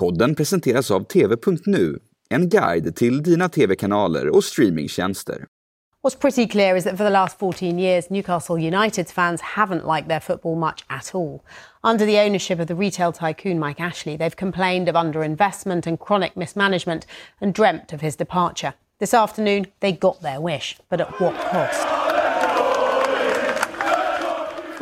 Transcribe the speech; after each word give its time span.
Podden 0.00 0.34
presenteras 0.34 0.90
av 0.90 1.04
TV.nu, 1.04 1.98
en 2.30 2.48
guide 2.48 2.96
till 2.96 3.22
dina 3.22 3.48
tv-kanaler 3.48 4.28
och 4.36 4.44
streamingtjänster. 4.44 5.46
What's 6.02 6.20
pretty 6.20 6.48
clear 6.48 6.76
is 6.76 6.84
that 6.84 6.96
for 6.96 7.04
the 7.04 7.10
last 7.10 7.38
14 7.38 7.78
years, 7.78 8.10
Newcastle 8.10 8.58
United's 8.58 9.12
fans 9.12 9.40
haven't 9.40 9.86
liked 9.86 10.08
their 10.08 10.20
football 10.20 10.56
much 10.56 10.84
at 10.88 11.14
all. 11.14 11.44
Under 11.82 12.06
the 12.06 12.18
ownership 12.18 12.58
of 12.58 12.66
the 12.66 12.74
retail 12.74 13.12
tycoon 13.12 13.58
Mike 13.58 13.80
Ashley, 13.80 14.16
they've 14.16 14.36
complained 14.36 14.88
of 14.88 14.94
underinvestment 14.94 15.86
and 15.86 15.98
chronic 16.00 16.36
mismanagement 16.36 17.06
and 17.40 17.54
dreamt 17.54 17.92
of 17.92 18.00
his 18.00 18.16
departure. 18.16 18.74
This 18.98 19.14
afternoon, 19.14 19.66
they 19.80 19.92
got 19.92 20.22
their 20.22 20.40
wish, 20.40 20.76
but 20.88 21.00
at 21.00 21.20
what 21.20 21.34
cost? 21.50 22.01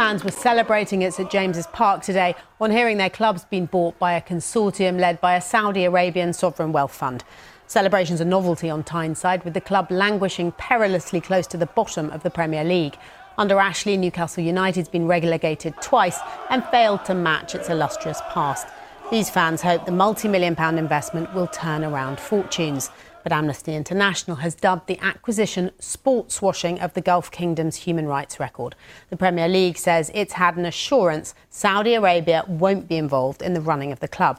Fans 0.00 0.24
were 0.24 0.30
celebrating 0.30 1.04
at 1.04 1.12
St 1.12 1.30
James's 1.30 1.66
Park 1.66 2.00
today 2.00 2.34
on 2.58 2.70
hearing 2.70 2.96
their 2.96 3.10
club's 3.10 3.44
been 3.44 3.66
bought 3.66 3.98
by 3.98 4.14
a 4.14 4.22
consortium 4.22 4.98
led 4.98 5.20
by 5.20 5.34
a 5.34 5.42
Saudi 5.42 5.84
Arabian 5.84 6.32
sovereign 6.32 6.72
wealth 6.72 6.94
fund. 6.94 7.22
Celebrations 7.66 8.18
a 8.18 8.24
novelty 8.24 8.70
on 8.70 8.82
Tyneside, 8.82 9.44
with 9.44 9.52
the 9.52 9.60
club 9.60 9.90
languishing 9.90 10.52
perilously 10.52 11.20
close 11.20 11.46
to 11.48 11.58
the 11.58 11.66
bottom 11.66 12.08
of 12.12 12.22
the 12.22 12.30
Premier 12.30 12.64
League. 12.64 12.96
Under 13.36 13.58
Ashley, 13.58 13.98
Newcastle 13.98 14.42
United's 14.42 14.88
been 14.88 15.06
relegated 15.06 15.74
twice 15.82 16.18
and 16.48 16.64
failed 16.68 17.04
to 17.04 17.14
match 17.14 17.54
its 17.54 17.68
illustrious 17.68 18.22
past. 18.30 18.68
These 19.10 19.28
fans 19.28 19.60
hope 19.60 19.84
the 19.84 19.92
multi 19.92 20.28
million 20.28 20.56
pound 20.56 20.78
investment 20.78 21.34
will 21.34 21.48
turn 21.48 21.84
around 21.84 22.18
fortunes. 22.18 22.88
But 23.22 23.32
Amnesty 23.32 23.74
International 23.74 24.36
has 24.36 24.54
dubbed 24.54 24.86
the 24.86 24.98
acquisition 25.00 25.70
sports 25.78 26.42
washing 26.42 26.80
of 26.80 26.92
the 26.94 27.00
Gulf 27.00 27.30
Kingdom's 27.30 27.76
human 27.76 28.06
rights 28.06 28.40
record. 28.40 28.74
The 29.10 29.16
Premier 29.16 29.48
League 29.48 29.78
says 29.78 30.10
it's 30.14 30.34
had 30.34 30.56
an 30.56 30.66
assurance 30.66 31.34
Saudi 31.50 31.94
Arabia 31.94 32.44
won't 32.48 32.88
be 32.88 32.96
involved 32.96 33.42
in 33.42 33.54
the 33.54 33.60
running 33.60 33.92
of 33.92 34.00
the 34.00 34.08
club. 34.08 34.36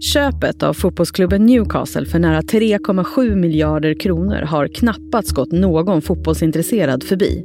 Köpet 0.00 0.62
av 0.62 0.74
fotbollsklubben 0.74 1.46
Newcastle 1.46 2.06
för 2.06 2.18
nära 2.18 2.40
3,7 2.40 3.34
miljarder 3.34 4.00
kronor 4.00 4.42
har 4.42 4.68
knappast 4.68 5.30
gått 5.30 5.52
någon 5.52 6.02
fotbollsintresserad 6.02 7.04
förbi. 7.04 7.44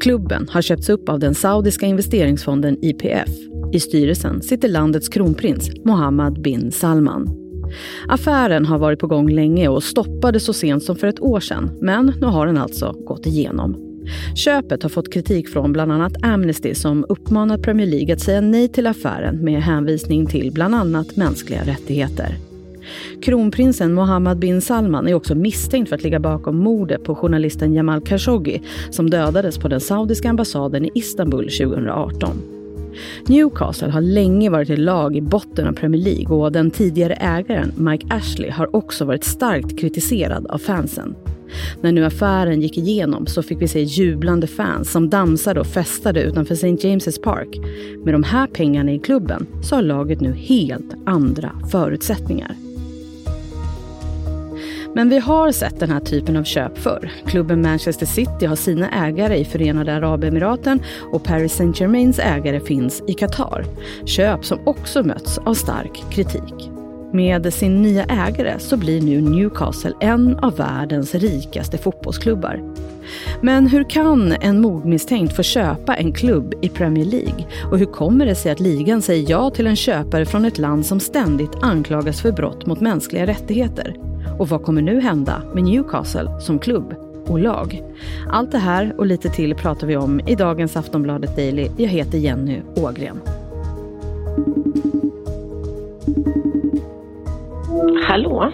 Klubben 0.00 0.48
har 0.48 0.62
köpts 0.62 0.88
upp 0.88 1.08
av 1.08 1.18
den 1.18 1.34
saudiska 1.34 1.86
investeringsfonden 1.86 2.84
IPF. 2.84 3.28
I 3.72 3.80
styrelsen 3.80 4.42
sitter 4.42 4.68
landets 4.68 5.08
kronprins 5.08 5.70
Mohammed 5.84 6.42
bin 6.42 6.72
Salman. 6.72 7.45
Affären 8.08 8.66
har 8.66 8.78
varit 8.78 8.98
på 8.98 9.06
gång 9.06 9.30
länge 9.30 9.68
och 9.68 9.82
stoppades 9.82 10.44
så 10.44 10.52
sent 10.52 10.82
som 10.82 10.96
för 10.96 11.06
ett 11.06 11.20
år 11.20 11.40
sedan, 11.40 11.70
men 11.80 12.12
nu 12.20 12.26
har 12.26 12.46
den 12.46 12.58
alltså 12.58 12.92
gått 12.92 13.26
igenom. 13.26 13.86
Köpet 14.34 14.82
har 14.82 14.90
fått 14.90 15.12
kritik 15.12 15.48
från 15.48 15.72
bland 15.72 15.92
annat 15.92 16.12
Amnesty 16.22 16.74
som 16.74 17.06
uppmanat 17.08 17.62
Premier 17.62 17.86
League 17.86 18.14
att 18.14 18.20
säga 18.20 18.40
nej 18.40 18.68
till 18.68 18.86
affären 18.86 19.44
med 19.44 19.62
hänvisning 19.62 20.26
till 20.26 20.52
bland 20.52 20.74
annat 20.74 21.16
mänskliga 21.16 21.64
rättigheter. 21.64 22.36
Kronprinsen 23.22 23.94
Mohammed 23.94 24.38
bin 24.38 24.60
Salman 24.60 25.08
är 25.08 25.14
också 25.14 25.34
misstänkt 25.34 25.88
för 25.88 25.96
att 25.96 26.02
ligga 26.02 26.20
bakom 26.20 26.56
mordet 26.56 27.04
på 27.04 27.14
journalisten 27.14 27.74
Jamal 27.74 28.00
Khashoggi 28.00 28.62
som 28.90 29.10
dödades 29.10 29.58
på 29.58 29.68
den 29.68 29.80
saudiska 29.80 30.30
ambassaden 30.30 30.84
i 30.84 30.90
Istanbul 30.94 31.48
2018. 31.50 32.55
Newcastle 33.26 33.90
har 33.90 34.00
länge 34.00 34.50
varit 34.50 34.70
ett 34.70 34.78
lag 34.78 35.16
i 35.16 35.20
botten 35.20 35.66
av 35.66 35.72
Premier 35.72 36.02
League 36.02 36.36
och 36.36 36.52
den 36.52 36.70
tidigare 36.70 37.14
ägaren 37.14 37.72
Mike 37.76 38.06
Ashley 38.10 38.50
har 38.50 38.76
också 38.76 39.04
varit 39.04 39.24
starkt 39.24 39.78
kritiserad 39.78 40.46
av 40.46 40.58
fansen. 40.58 41.14
När 41.80 41.92
nu 41.92 42.04
affären 42.04 42.62
gick 42.62 42.78
igenom 42.78 43.26
så 43.26 43.42
fick 43.42 43.62
vi 43.62 43.68
se 43.68 43.82
jublande 43.82 44.46
fans 44.46 44.92
som 44.92 45.10
dansade 45.10 45.60
och 45.60 45.66
festade 45.66 46.22
utanför 46.22 46.54
St. 46.54 46.88
James's 46.88 47.22
Park. 47.22 47.58
Med 48.04 48.14
de 48.14 48.22
här 48.22 48.46
pengarna 48.46 48.92
i 48.92 48.98
klubben 48.98 49.46
så 49.62 49.74
har 49.74 49.82
laget 49.82 50.20
nu 50.20 50.32
helt 50.32 50.94
andra 51.06 51.52
förutsättningar. 51.70 52.65
Men 54.96 55.08
vi 55.08 55.18
har 55.18 55.52
sett 55.52 55.80
den 55.80 55.90
här 55.90 56.00
typen 56.00 56.36
av 56.36 56.44
köp 56.44 56.78
förr. 56.78 57.12
Klubben 57.26 57.62
Manchester 57.62 58.06
City 58.06 58.46
har 58.46 58.56
sina 58.56 58.90
ägare 58.90 59.36
i 59.36 59.44
Förenade 59.44 59.94
Arabemiraten 59.94 60.82
och 61.12 61.24
Paris 61.24 61.56
Saint-Germains 61.56 62.18
ägare 62.18 62.60
finns 62.60 63.02
i 63.06 63.14
Qatar. 63.14 63.64
Köp 64.04 64.44
som 64.44 64.58
också 64.68 65.02
mötts 65.02 65.38
av 65.38 65.54
stark 65.54 66.04
kritik. 66.10 66.70
Med 67.12 67.54
sin 67.54 67.82
nya 67.82 68.04
ägare 68.04 68.58
så 68.58 68.76
blir 68.76 69.02
nu 69.02 69.20
Newcastle 69.20 69.92
en 70.00 70.38
av 70.38 70.56
världens 70.56 71.14
rikaste 71.14 71.78
fotbollsklubbar. 71.78 72.62
Men 73.42 73.66
hur 73.66 73.90
kan 73.90 74.32
en 74.32 74.60
mordmisstänkt 74.60 75.36
få 75.36 75.42
köpa 75.42 75.94
en 75.94 76.12
klubb 76.12 76.54
i 76.62 76.68
Premier 76.68 77.04
League? 77.04 77.46
Och 77.70 77.78
hur 77.78 77.86
kommer 77.86 78.26
det 78.26 78.34
sig 78.34 78.52
att 78.52 78.60
ligan 78.60 79.02
säger 79.02 79.30
ja 79.30 79.50
till 79.50 79.66
en 79.66 79.76
köpare 79.76 80.26
från 80.26 80.44
ett 80.44 80.58
land 80.58 80.86
som 80.86 81.00
ständigt 81.00 81.62
anklagas 81.62 82.20
för 82.20 82.32
brott 82.32 82.66
mot 82.66 82.80
mänskliga 82.80 83.26
rättigheter? 83.26 83.96
Och 84.38 84.48
vad 84.48 84.62
kommer 84.62 84.82
nu 84.82 85.00
hända 85.00 85.42
med 85.54 85.64
Newcastle 85.64 86.40
som 86.40 86.58
klubb 86.58 86.94
och 87.26 87.38
lag? 87.38 87.82
Allt 88.30 88.52
det 88.52 88.58
här 88.58 88.94
och 88.98 89.06
lite 89.06 89.28
till 89.28 89.54
pratar 89.54 89.86
vi 89.86 89.96
om 89.96 90.20
i 90.20 90.34
dagens 90.34 90.76
Aftonbladet 90.76 91.36
Daily. 91.36 91.70
Jag 91.76 91.88
heter 91.88 92.18
Jenny 92.18 92.62
Ågren. 92.76 93.20
Hallå? 98.08 98.52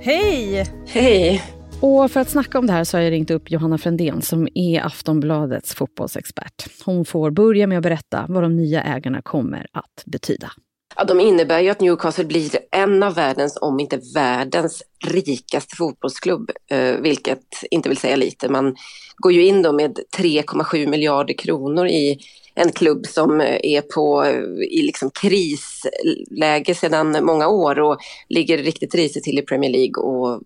Hej! 0.00 0.66
Hej! 0.86 1.42
Och 1.80 2.10
för 2.10 2.20
att 2.20 2.28
snacka 2.28 2.58
om 2.58 2.66
det 2.66 2.72
här 2.72 2.84
så 2.84 2.96
har 2.96 3.02
jag 3.02 3.10
ringt 3.10 3.30
upp 3.30 3.50
Johanna 3.50 3.78
Frändén 3.78 4.22
som 4.22 4.48
är 4.54 4.86
Aftonbladets 4.86 5.74
fotbollsexpert. 5.74 6.84
Hon 6.84 7.04
får 7.04 7.30
börja 7.30 7.66
med 7.66 7.78
att 7.78 7.82
berätta 7.82 8.26
vad 8.28 8.42
de 8.42 8.56
nya 8.56 8.82
ägarna 8.82 9.22
kommer 9.22 9.66
att 9.72 10.02
betyda. 10.06 10.50
Ja, 10.96 11.04
de 11.04 11.20
innebär 11.20 11.60
ju 11.60 11.70
att 11.70 11.80
Newcastle 11.80 12.24
blir 12.24 12.58
en 12.70 13.02
av 13.02 13.14
världens, 13.14 13.58
om 13.60 13.80
inte 13.80 14.00
världens, 14.14 14.82
rikaste 15.06 15.76
fotbollsklubb, 15.76 16.50
eh, 16.70 16.96
vilket 16.96 17.64
inte 17.70 17.88
vill 17.88 17.98
säga 17.98 18.16
lite. 18.16 18.48
Man 18.48 18.76
går 19.16 19.32
ju 19.32 19.46
in 19.46 19.62
då 19.62 19.72
med 19.72 19.98
3,7 20.16 20.86
miljarder 20.86 21.34
kronor 21.34 21.86
i 21.86 22.18
en 22.54 22.72
klubb 22.72 23.06
som 23.06 23.40
eh, 23.40 23.58
är 23.62 23.80
på, 23.80 24.24
eh, 24.24 24.42
i 24.70 24.82
liksom 24.82 25.10
krisläge 25.10 26.74
sedan 26.74 27.24
många 27.24 27.48
år 27.48 27.80
och 27.80 27.98
ligger 28.28 28.58
riktigt 28.58 28.94
risigt 28.94 29.24
till 29.24 29.38
i 29.38 29.42
Premier 29.42 29.70
League. 29.70 30.02
Och 30.02 30.42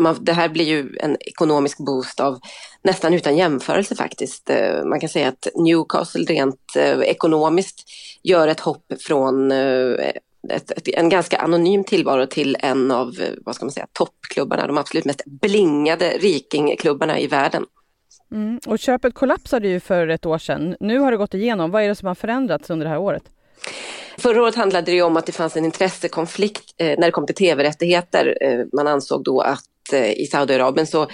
man, 0.00 0.16
det 0.20 0.32
här 0.32 0.48
blir 0.48 0.64
ju 0.64 0.96
en 1.00 1.16
ekonomisk 1.20 1.78
boost 1.78 2.20
av 2.20 2.40
nästan 2.82 3.14
utan 3.14 3.36
jämförelse 3.36 3.96
faktiskt. 3.96 4.50
Eh, 4.50 4.84
man 4.84 5.00
kan 5.00 5.08
säga 5.08 5.28
att 5.28 5.48
Newcastle 5.54 6.24
rent 6.24 6.76
eh, 6.76 7.00
ekonomiskt 7.00 7.84
gör 8.22 8.48
ett 8.48 8.60
hopp 8.60 8.92
från 9.00 9.52
eh, 9.52 10.10
ett, 10.48 10.70
ett, 10.70 10.88
en 10.88 11.08
ganska 11.08 11.38
anonym 11.38 11.84
tillvaro 11.84 12.26
till 12.26 12.56
en 12.60 12.90
av 12.90 13.12
vad 13.44 13.54
ska 13.54 13.64
man 13.64 13.72
säga, 13.72 13.86
toppklubbarna, 13.92 14.66
de 14.66 14.78
absolut 14.78 15.04
mest 15.04 15.24
blingade 15.24 16.10
rikingklubbarna 16.10 17.18
i 17.18 17.26
världen. 17.26 17.66
Mm. 18.32 18.60
Och 18.66 18.78
köpet 18.78 19.14
kollapsade 19.14 19.68
ju 19.68 19.80
för 19.80 20.08
ett 20.08 20.26
år 20.26 20.38
sedan. 20.38 20.76
Nu 20.80 20.98
har 20.98 21.10
det 21.10 21.16
gått 21.16 21.34
igenom. 21.34 21.70
Vad 21.70 21.82
är 21.82 21.88
det 21.88 21.94
som 21.94 22.08
har 22.08 22.14
förändrats 22.14 22.70
under 22.70 22.86
det 22.86 22.90
här 22.90 22.98
året? 22.98 23.22
Förra 24.18 24.42
året 24.42 24.54
handlade 24.54 24.90
det 24.90 25.02
om 25.02 25.16
att 25.16 25.26
det 25.26 25.32
fanns 25.32 25.56
en 25.56 25.64
intressekonflikt 25.64 26.74
eh, 26.78 26.98
när 26.98 27.06
det 27.06 27.10
kom 27.10 27.26
till 27.26 27.34
tv-rättigheter. 27.34 28.38
Eh, 28.40 28.64
man 28.72 28.86
ansåg 28.86 29.24
då 29.24 29.40
att 29.40 29.92
eh, 29.92 30.12
i 30.12 30.26
Saudiarabien 30.26 30.86
så 30.86 31.06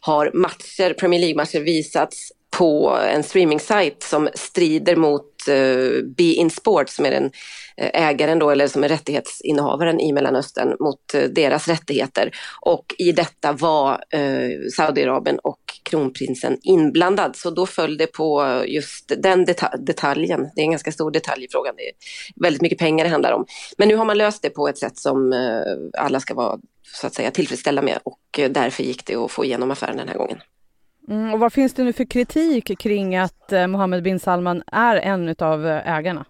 har 0.00 0.30
matcher, 0.34 0.94
Premier 0.94 1.20
League-matcher 1.20 1.60
visats 1.60 2.32
på 2.50 2.98
en 3.08 3.22
streamingsajt 3.22 4.02
som 4.02 4.28
strider 4.34 4.96
mot 4.96 5.22
uh, 5.48 6.04
Be 6.16 6.22
In 6.22 6.50
Sport 6.50 6.88
som 6.88 7.06
är 7.06 7.10
den 7.10 7.30
eh, 7.76 8.08
ägaren 8.08 8.38
då, 8.38 8.50
eller 8.50 8.68
som 8.68 8.84
är 8.84 8.88
rättighetsinnehavaren 8.88 10.00
i 10.00 10.12
Mellanöstern 10.12 10.76
mot 10.80 11.14
uh, 11.14 11.22
deras 11.22 11.68
rättigheter. 11.68 12.30
Och 12.60 12.94
i 12.98 13.12
detta 13.12 13.52
var 13.52 13.92
uh, 14.16 14.68
Saudiarabien 14.76 15.38
och 15.38 15.60
kronprinsen 15.82 16.58
inblandad. 16.62 17.36
Så 17.36 17.50
då 17.50 17.66
föll 17.66 17.96
det 17.96 18.06
på 18.06 18.62
just 18.66 19.12
den 19.18 19.44
deta 19.44 19.76
detaljen. 19.76 20.50
Det 20.54 20.60
är 20.60 20.64
en 20.64 20.70
ganska 20.70 20.92
stor 20.92 21.10
detalj 21.10 21.44
i 21.44 21.48
frågan. 21.50 21.74
Det 21.76 21.88
är 21.88 21.92
väldigt 22.42 22.62
mycket 22.62 22.78
pengar 22.78 23.04
det 23.04 23.10
handlar 23.10 23.32
om. 23.32 23.46
Men 23.78 23.88
nu 23.88 23.96
har 23.96 24.04
man 24.04 24.18
löst 24.18 24.42
det 24.42 24.50
på 24.50 24.68
ett 24.68 24.78
sätt 24.78 24.98
som 24.98 25.34
alla 25.98 26.20
ska 26.20 26.34
vara 26.34 26.58
så 26.92 27.06
att 27.06 27.14
säga 27.14 27.30
tillfredsställda 27.30 27.82
med 27.82 27.98
och 28.02 28.40
därför 28.50 28.82
gick 28.82 29.06
det 29.06 29.14
att 29.16 29.30
få 29.30 29.44
igenom 29.44 29.70
affären 29.70 29.96
den 29.96 30.08
här 30.08 30.18
gången. 30.18 30.38
Mm, 31.08 31.34
och 31.34 31.40
vad 31.40 31.52
finns 31.52 31.74
det 31.74 31.84
nu 31.84 31.92
för 31.92 32.04
kritik 32.04 32.78
kring 32.78 33.16
att 33.16 33.52
eh, 33.52 33.66
Mohammed 33.66 34.02
bin 34.02 34.20
Salman 34.20 34.62
är 34.66 34.96
en 34.96 35.34
av 35.38 35.66
eh, 35.66 35.96
ägarna? 35.96 36.24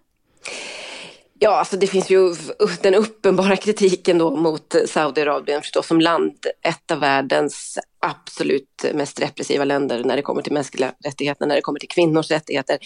Ja, 1.38 1.58
alltså 1.58 1.76
det 1.76 1.86
finns 1.86 2.10
ju 2.10 2.34
den 2.82 2.94
uppenbara 2.94 3.56
kritiken 3.56 4.18
då 4.18 4.36
mot 4.36 4.74
eh, 4.74 4.80
Saudiarabien 4.86 5.60
förstås 5.60 5.86
som 5.86 6.00
land, 6.00 6.46
ett 6.62 6.90
av 6.90 7.00
världens 7.00 7.78
absolut 8.00 8.84
mest 8.94 9.20
repressiva 9.20 9.64
länder 9.64 10.04
när 10.04 10.16
det 10.16 10.22
kommer 10.22 10.42
till 10.42 10.52
mänskliga 10.52 10.92
rättigheter, 11.04 11.46
när 11.46 11.54
det 11.54 11.60
kommer 11.60 11.78
till 11.78 11.88
kvinnors 11.88 12.30
rättigheter, 12.30 12.78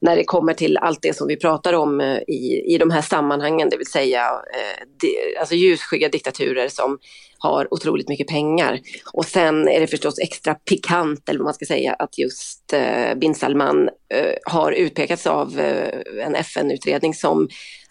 när 0.00 0.16
det 0.16 0.24
kommer 0.24 0.54
till 0.54 0.76
allt 0.76 1.02
det 1.02 1.16
som 1.16 1.28
vi 1.28 1.36
pratar 1.36 1.72
om 1.72 2.00
eh, 2.00 2.18
i, 2.18 2.74
i 2.74 2.78
de 2.78 2.90
här 2.90 3.02
sammanhangen, 3.02 3.68
det 3.70 3.76
vill 3.76 3.90
säga 3.90 4.24
eh, 4.30 4.86
de, 5.00 5.38
alltså 5.40 5.54
ljusskygga 5.54 6.08
diktaturer 6.08 6.68
som 6.68 6.98
har 7.38 7.74
otroligt 7.74 8.08
mycket 8.08 8.26
pengar. 8.26 8.80
Och 9.12 9.24
sen 9.24 9.68
är 9.68 9.80
det 9.80 9.86
förstås 9.86 10.18
extra 10.18 10.54
pikant, 10.54 11.28
eller 11.28 11.38
vad 11.38 11.44
man 11.44 11.54
ska 11.54 11.66
säga, 11.66 11.92
att 11.92 12.18
just 12.18 12.72
eh, 12.72 13.14
bin 13.14 13.34
Salman 13.34 13.88
eh, 14.14 14.34
har 14.44 14.72
utpekats 14.72 15.26
av 15.26 15.60
eh, 15.60 16.24
en 16.26 16.34
FN-utredning 16.34 17.14
som 17.14 17.48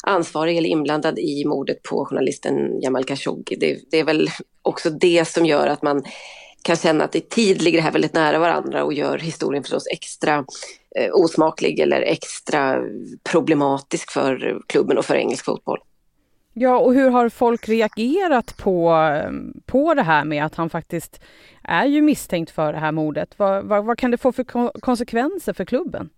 ansvarig 0.07 0.57
eller 0.57 0.69
inblandad 0.69 1.19
i 1.19 1.45
mordet 1.45 1.83
på 1.83 2.05
journalisten 2.05 2.81
Jamal 2.81 3.03
Khashoggi. 3.03 3.55
Det, 3.55 3.79
det 3.91 3.99
är 3.99 4.03
väl 4.03 4.29
också 4.61 4.89
det 4.89 5.27
som 5.27 5.45
gör 5.45 5.67
att 5.67 5.81
man 5.81 6.03
kan 6.61 6.75
känna 6.75 7.03
att 7.03 7.15
i 7.15 7.21
tid 7.21 7.61
ligger 7.61 7.77
det 7.77 7.83
här 7.83 7.91
väldigt 7.91 8.13
nära 8.13 8.39
varandra 8.39 8.83
och 8.83 8.93
gör 8.93 9.17
historien 9.17 9.63
förstås 9.63 9.87
extra 9.91 10.45
eh, 10.95 11.09
osmaklig 11.13 11.79
eller 11.79 12.01
extra 12.01 12.81
problematisk 13.31 14.11
för 14.11 14.61
klubben 14.67 14.97
och 14.97 15.05
för 15.05 15.15
engelsk 15.15 15.45
fotboll. 15.45 15.79
Ja, 16.53 16.77
och 16.77 16.93
hur 16.93 17.09
har 17.09 17.29
folk 17.29 17.69
reagerat 17.69 18.57
på, 18.57 18.91
eh, 18.91 19.31
på 19.65 19.93
det 19.93 20.03
här 20.03 20.25
med 20.25 20.45
att 20.45 20.55
han 20.55 20.69
faktiskt 20.69 21.21
är 21.63 21.85
ju 21.85 22.01
misstänkt 22.01 22.51
för 22.51 22.73
det 22.73 22.79
här 22.79 22.91
mordet? 22.91 23.33
Vad, 23.37 23.65
vad, 23.65 23.85
vad 23.85 23.97
kan 23.97 24.11
det 24.11 24.17
få 24.17 24.31
för 24.31 24.79
konsekvenser 24.79 25.53
för 25.53 25.65
klubben? 25.65 26.09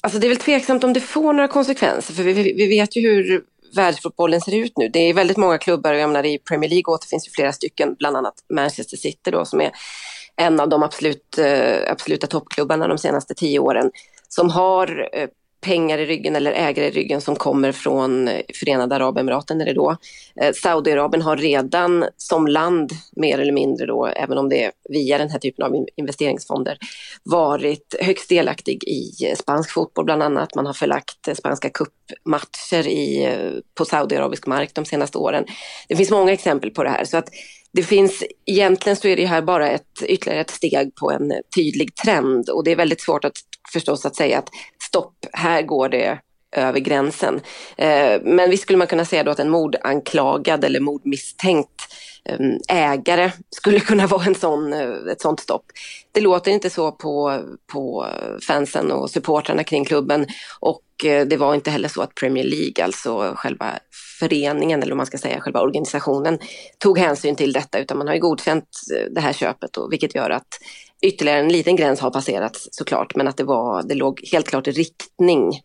Alltså 0.00 0.18
det 0.18 0.26
är 0.26 0.28
väl 0.28 0.36
tveksamt 0.36 0.84
om 0.84 0.92
det 0.92 1.00
får 1.00 1.32
några 1.32 1.48
konsekvenser, 1.48 2.14
för 2.14 2.22
vi, 2.22 2.32
vi 2.32 2.68
vet 2.68 2.96
ju 2.96 3.00
hur 3.00 3.44
världsfotbollen 3.74 4.40
ser 4.40 4.54
ut 4.56 4.72
nu. 4.76 4.88
Det 4.88 4.98
är 4.98 5.14
väldigt 5.14 5.36
många 5.36 5.58
klubbar, 5.58 5.92
jag 5.92 6.08
menar 6.08 6.26
i 6.26 6.38
Premier 6.38 6.70
League 6.70 6.94
återfinns 6.94 7.28
ju 7.28 7.30
flera 7.30 7.52
stycken, 7.52 7.94
bland 7.98 8.16
annat 8.16 8.34
Manchester 8.54 8.96
City 8.96 9.30
då, 9.30 9.44
som 9.44 9.60
är 9.60 9.72
en 10.36 10.60
av 10.60 10.68
de 10.68 10.82
absolut, 10.82 11.38
eh, 11.38 11.92
absoluta 11.92 12.26
toppklubbarna 12.26 12.88
de 12.88 12.98
senaste 12.98 13.34
tio 13.34 13.58
åren, 13.58 13.90
som 14.28 14.50
har 14.50 15.08
eh, 15.12 15.28
pengar 15.60 15.98
i 15.98 16.06
ryggen 16.06 16.36
eller 16.36 16.52
ägare 16.52 16.86
i 16.86 16.90
ryggen 16.90 17.20
som 17.20 17.36
kommer 17.36 17.72
från 17.72 18.28
eh, 18.28 18.40
Förenade 18.54 18.96
Arabemiraten 18.96 19.60
är 19.60 19.64
det 19.64 19.72
då. 19.72 19.96
Eh, 20.40 20.52
Saudiarabien 20.52 21.22
har 21.22 21.36
redan 21.36 22.04
som 22.16 22.46
land, 22.46 22.92
mer 23.16 23.38
eller 23.38 23.52
mindre 23.52 23.86
då, 23.86 24.06
även 24.06 24.38
om 24.38 24.48
det 24.48 24.64
är 24.64 24.72
via 24.88 25.18
den 25.18 25.30
här 25.30 25.38
typen 25.38 25.64
av 25.64 25.86
investeringsfonder, 25.96 26.78
varit 27.22 27.94
högst 28.00 28.28
delaktig 28.28 28.84
i 28.84 29.26
eh, 29.26 29.36
spansk 29.36 29.70
fotboll 29.70 30.04
bland 30.04 30.22
annat. 30.22 30.54
Man 30.54 30.66
har 30.66 30.72
förlagt 30.72 31.28
eh, 31.28 31.34
spanska 31.34 31.70
cupmatcher 31.70 32.88
i, 32.88 33.34
på 33.74 33.84
saudiarabisk 33.84 34.46
mark 34.46 34.74
de 34.74 34.84
senaste 34.84 35.18
åren. 35.18 35.44
Det 35.88 35.96
finns 35.96 36.10
många 36.10 36.32
exempel 36.32 36.70
på 36.70 36.82
det 36.82 36.90
här. 36.90 37.04
Så 37.04 37.16
att 37.16 37.28
det 37.72 37.82
finns, 37.82 38.24
egentligen 38.46 38.96
så 38.96 39.08
är 39.08 39.16
det 39.16 39.26
här 39.26 39.42
bara 39.42 39.70
ett, 39.70 40.02
ytterligare 40.02 40.40
ett 40.40 40.50
steg 40.50 40.94
på 40.94 41.10
en 41.10 41.32
tydlig 41.54 41.94
trend 41.94 42.50
och 42.50 42.64
det 42.64 42.72
är 42.72 42.76
väldigt 42.76 43.00
svårt 43.00 43.24
att 43.24 43.36
förstås 43.72 44.06
att 44.06 44.16
säga 44.16 44.38
att 44.38 44.48
stopp, 44.90 45.26
här 45.32 45.62
går 45.62 45.88
det 45.88 46.18
över 46.56 46.80
gränsen. 46.80 47.40
Eh, 47.76 48.20
men 48.22 48.50
visst 48.50 48.62
skulle 48.62 48.78
man 48.78 48.86
kunna 48.86 49.04
säga 49.04 49.24
då 49.24 49.30
att 49.30 49.38
en 49.38 49.50
mordanklagad 49.50 50.64
eller 50.64 50.80
mordmisstänkt 50.80 51.94
Ehm, 52.24 52.58
ägare 52.68 53.32
skulle 53.50 53.80
kunna 53.80 54.06
vara 54.06 54.24
en 54.24 54.34
sån, 54.34 54.72
eh, 54.72 55.12
ett 55.12 55.20
sånt 55.20 55.40
stopp. 55.40 55.64
Det 56.12 56.20
låter 56.20 56.50
inte 56.50 56.70
så 56.70 56.92
på, 56.92 57.42
på 57.72 58.06
fansen 58.46 58.92
och 58.92 59.10
supportrarna 59.10 59.64
kring 59.64 59.84
klubben 59.84 60.26
och 60.60 61.04
eh, 61.04 61.26
det 61.26 61.36
var 61.36 61.54
inte 61.54 61.70
heller 61.70 61.88
så 61.88 62.02
att 62.02 62.14
Premier 62.14 62.44
League, 62.44 62.84
alltså 62.84 63.34
själva 63.36 63.78
föreningen 64.20 64.82
eller 64.82 64.92
om 64.92 64.96
man 64.96 65.06
ska 65.06 65.18
säga 65.18 65.40
själva 65.40 65.60
organisationen, 65.60 66.38
tog 66.78 66.98
hänsyn 66.98 67.36
till 67.36 67.52
detta 67.52 67.78
utan 67.78 67.98
man 67.98 68.06
har 68.06 68.14
ju 68.14 68.20
godkänt 68.20 68.68
eh, 68.96 69.12
det 69.12 69.20
här 69.20 69.32
köpet 69.32 69.76
och 69.76 69.92
vilket 69.92 70.14
gör 70.14 70.30
att 70.30 70.48
ytterligare 71.02 71.40
en 71.40 71.52
liten 71.52 71.76
gräns 71.76 72.00
har 72.00 72.10
passerats 72.10 72.68
såklart, 72.70 73.14
men 73.14 73.28
att 73.28 73.36
det, 73.36 73.44
var, 73.44 73.82
det 73.82 73.94
låg 73.94 74.20
helt 74.32 74.48
klart 74.48 74.68
i 74.68 74.70
riktning 74.70 75.60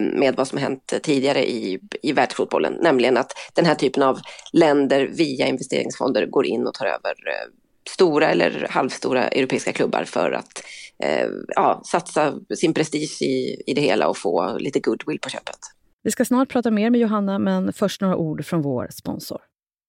med 0.00 0.34
vad 0.36 0.48
som 0.48 0.58
hänt 0.58 0.92
tidigare 1.02 1.50
i, 1.50 1.80
i 2.02 2.12
världsfotbollen, 2.12 2.78
nämligen 2.80 3.16
att 3.16 3.32
den 3.54 3.64
här 3.64 3.74
typen 3.74 4.02
av 4.02 4.20
länder 4.52 5.06
via 5.06 5.46
investeringsfonder 5.46 6.26
går 6.26 6.46
in 6.46 6.66
och 6.66 6.74
tar 6.74 6.86
över 6.86 7.10
eh, 7.26 7.52
stora 7.90 8.30
eller 8.30 8.66
halvstora 8.70 9.28
europeiska 9.28 9.72
klubbar 9.72 10.04
för 10.04 10.32
att 10.32 10.64
eh, 11.04 11.28
ja, 11.48 11.82
satsa 11.84 12.34
sin 12.54 12.74
prestige 12.74 13.22
i, 13.22 13.62
i 13.66 13.74
det 13.74 13.80
hela 13.80 14.08
och 14.08 14.18
få 14.18 14.56
lite 14.58 14.80
goodwill 14.80 15.18
på 15.18 15.28
köpet. 15.28 15.58
Vi 16.02 16.10
ska 16.10 16.24
snart 16.24 16.48
prata 16.48 16.70
mer 16.70 16.90
med 16.90 17.00
Johanna, 17.00 17.38
men 17.38 17.72
först 17.72 18.00
några 18.00 18.16
ord 18.16 18.44
från 18.44 18.62
vår 18.62 18.88
sponsor. 18.90 19.40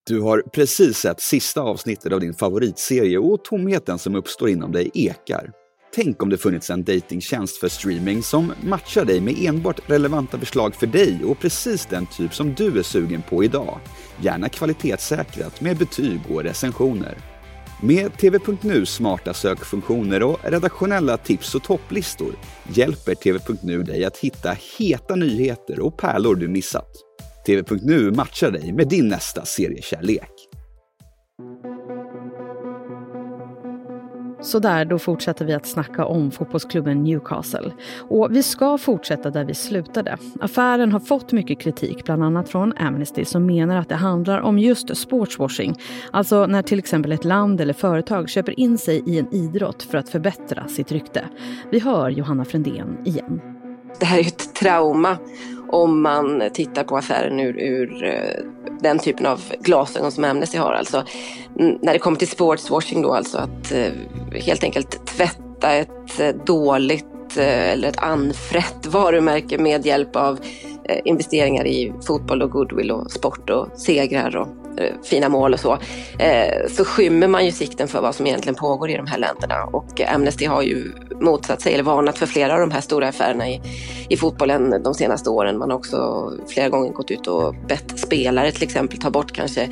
Du 0.08 0.22
har 0.22 0.42
precis 0.42 0.98
sett 0.98 1.22
sista 1.22 1.62
avsnittet 1.62 2.14
av 2.14 2.20
din 2.20 2.34
favoritserie 2.34 3.18
och 3.18 3.44
tomheten 3.44 4.00
som 4.00 4.16
uppstår 4.16 4.50
inom 4.50 4.72
dig 4.72 4.92
ekar. 4.94 5.52
Tänk 5.96 6.24
om 6.24 6.30
det 6.30 6.38
funnits 6.38 6.70
en 6.70 6.84
datingtjänst 6.84 7.58
för 7.58 7.68
streaming 7.70 8.24
som 8.24 8.54
matchar 8.64 9.06
dig 9.06 9.22
med 9.22 9.36
enbart 9.38 9.90
relevanta 9.90 10.38
förslag 10.38 10.76
för 10.76 10.88
dig 10.88 11.24
och 11.26 11.40
precis 11.40 11.86
den 11.86 12.06
typ 12.06 12.34
som 12.36 12.54
du 12.54 12.80
är 12.80 12.84
sugen 12.84 13.22
på 13.30 13.44
idag. 13.44 13.80
Gärna 14.22 14.50
kvalitetssäkrat 14.50 15.62
med 15.62 15.78
betyg 15.78 16.20
och 16.30 16.44
recensioner. 16.44 17.18
Med 17.82 18.18
TV.nu 18.18 18.86
smarta 18.86 19.34
sökfunktioner 19.34 20.24
och 20.24 20.40
redaktionella 20.44 21.18
tips 21.18 21.56
och 21.56 21.64
topplistor 21.64 22.36
hjälper 22.74 23.16
TV.nu 23.16 23.84
dig 23.84 24.06
att 24.06 24.18
hitta 24.18 24.58
heta 24.78 25.16
nyheter 25.16 25.80
och 25.80 25.98
pärlor 25.98 26.36
du 26.36 26.48
missat. 26.48 26.92
TV.nu 27.46 28.12
matchar 28.12 28.52
dig 28.52 28.74
med 28.74 28.88
din 28.88 29.08
nästa 29.08 29.46
seriekärlek. 29.46 30.33
Så 34.44 34.60
där, 34.60 34.86
då 34.86 35.00
fortsätter 35.00 35.46
vi 35.46 35.54
att 35.54 35.66
snacka 35.66 36.06
om 36.06 36.32
fotbollsklubben 36.32 37.04
Newcastle. 37.04 37.72
Och 38.10 38.28
vi 38.32 38.44
ska 38.44 38.78
fortsätta 38.78 39.30
där 39.30 39.46
vi 39.46 39.54
slutade. 39.54 40.18
Affären 40.42 40.92
har 40.92 41.00
fått 41.00 41.32
mycket 41.32 41.60
kritik, 41.60 42.06
bland 42.06 42.24
annat 42.24 42.50
från 42.50 42.74
Amnesty 42.78 43.26
som 43.26 43.46
menar 43.46 43.78
att 43.78 43.90
det 43.90 43.96
handlar 43.96 44.40
om 44.40 44.60
just 44.60 44.98
sportswashing. 44.98 45.76
Alltså 46.12 46.46
när 46.46 46.62
till 46.62 46.80
exempel 46.80 47.12
ett 47.12 47.26
land 47.26 47.62
eller 47.62 47.74
företag 47.74 48.30
köper 48.30 48.60
in 48.60 48.78
sig 48.78 49.04
i 49.06 49.20
en 49.20 49.34
idrott 49.34 49.84
för 49.84 49.98
att 49.98 50.10
förbättra 50.10 50.68
sitt 50.68 50.92
rykte. 50.92 51.26
Vi 51.72 51.80
hör 51.80 52.10
Johanna 52.10 52.46
Frändén 52.46 52.98
igen. 53.06 53.53
Det 54.00 54.06
här 54.06 54.18
är 54.18 54.22
ju 54.22 54.28
ett 54.28 54.56
trauma 54.56 55.18
om 55.70 56.02
man 56.02 56.44
tittar 56.54 56.84
på 56.84 56.98
affären 56.98 57.40
ur, 57.40 57.60
ur 57.60 58.04
eh, 58.04 58.46
den 58.82 59.00
typen 59.00 59.26
av 59.26 59.42
glasögon 59.60 60.12
som 60.12 60.24
Amnesty 60.24 60.58
har. 60.58 60.74
Alltså, 60.74 61.04
när 61.56 61.94
det 61.94 62.00
kommer 62.00 62.18
till 62.18 62.28
sportswashing 62.28 63.02
då, 63.02 63.14
alltså 63.14 63.38
att 63.38 63.72
eh, 63.72 63.92
helt 64.34 64.64
enkelt 64.64 65.06
tvätta 65.06 65.72
ett 65.72 66.20
eh, 66.20 66.36
dåligt 66.46 67.38
eller 67.38 67.88
ett 67.88 68.04
anfrätt 68.04 68.86
varumärke 68.86 69.58
med 69.58 69.86
hjälp 69.86 70.16
av 70.16 70.40
Eh, 70.86 71.00
investeringar 71.06 71.68
i 71.68 71.94
fotboll 72.08 72.42
och 72.42 72.52
goodwill 72.52 72.92
och 72.92 73.12
sport 73.12 73.50
och 73.50 73.68
segrar 73.76 74.36
och 74.36 74.48
eh, 74.80 74.94
fina 75.04 75.30
mål 75.30 75.54
och 75.54 75.60
så, 75.60 75.78
eh, 76.20 76.68
så 76.70 76.86
skymmer 76.86 77.28
man 77.28 77.46
ju 77.46 77.52
sikten 77.52 77.88
för 77.88 78.02
vad 78.02 78.16
som 78.16 78.28
egentligen 78.28 78.56
pågår 78.56 78.90
i 78.90 78.98
de 78.98 79.08
här 79.08 79.18
länderna. 79.18 79.64
Och 79.64 80.02
Amnesty 80.02 80.46
har 80.46 80.62
ju 80.62 80.92
motsatt 81.22 81.62
sig, 81.62 81.74
eller 81.74 81.84
varnat 81.84 82.18
för 82.18 82.26
flera 82.26 82.54
av 82.54 82.60
de 82.60 82.72
här 82.72 82.82
stora 82.82 83.08
affärerna 83.08 83.50
i, 83.50 83.62
i 84.10 84.18
fotbollen 84.18 84.84
de 84.84 84.94
senaste 84.94 85.30
åren. 85.30 85.58
Man 85.58 85.70
har 85.70 85.78
också 85.78 86.32
flera 86.48 86.70
gånger 86.70 86.92
gått 86.92 87.12
ut 87.12 87.28
och 87.28 87.56
bett 87.68 88.00
spelare 88.00 88.52
till 88.52 88.64
exempel 88.64 89.00
ta 89.00 89.10
bort 89.10 89.32
kanske 89.32 89.70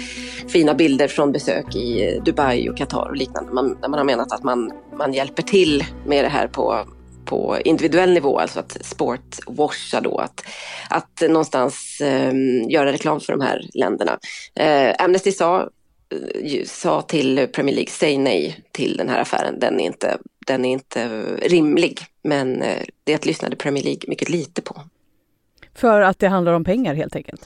fina 0.48 0.74
bilder 0.74 1.08
från 1.08 1.32
besök 1.32 1.75
i 1.75 2.20
Dubai 2.25 2.70
och 2.70 2.77
Qatar 2.77 3.10
och 3.10 3.15
liknande. 3.15 3.53
Man, 3.53 3.77
man 3.82 3.94
har 3.94 4.03
menat 4.03 4.32
att 4.32 4.44
man, 4.44 4.72
man 4.98 5.13
hjälper 5.13 5.44
till 5.44 5.84
med 6.06 6.25
det 6.25 6.30
här 6.30 6.48
på 6.48 6.86
på 7.32 7.58
individuell 7.66 8.14
nivå, 8.14 8.40
alltså 8.40 8.60
att 8.60 8.78
sportwasha 8.82 10.02
då, 10.02 10.18
att, 10.18 10.46
att 10.90 11.22
någonstans 11.30 12.02
eh, 12.02 12.34
göra 12.70 12.92
reklam 12.92 13.20
för 13.20 13.34
de 13.34 13.42
här 13.42 13.70
länderna. 13.74 14.20
Eh, 14.56 14.96
Amnesty 15.00 15.32
sa, 15.32 15.70
eh, 16.44 16.64
sa 16.66 17.02
till 17.02 17.48
Premier 17.48 17.76
League, 17.76 17.92
säg 17.92 18.18
nej 18.18 18.64
till 18.72 18.98
den 18.98 19.10
här 19.10 19.22
affären, 19.22 19.60
den 19.60 19.80
är 19.80 19.86
inte, 19.86 20.18
den 20.48 20.66
är 20.66 20.72
inte 20.72 21.08
rimlig. 21.42 22.00
Men 22.24 22.62
eh, 22.62 22.84
det 23.04 23.26
lyssnade 23.26 23.56
Premier 23.56 23.84
League 23.84 24.02
mycket 24.08 24.30
lite 24.30 24.62
på. 24.62 24.82
För 25.76 26.02
att 26.02 26.20
det 26.20 26.28
handlar 26.28 26.54
om 26.54 26.64
pengar 26.64 26.94
helt 26.94 27.16
enkelt? 27.16 27.42